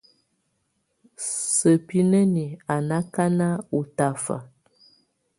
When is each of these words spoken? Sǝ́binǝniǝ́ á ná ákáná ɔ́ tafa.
Sǝ́binǝniǝ́ 1.55 2.57
á 2.73 2.75
ná 2.87 2.97
ákáná 3.03 3.47
ɔ́ 3.77 3.83
tafa. 3.97 4.37